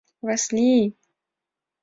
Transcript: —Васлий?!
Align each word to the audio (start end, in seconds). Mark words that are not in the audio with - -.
—Васлий?! 0.25 0.85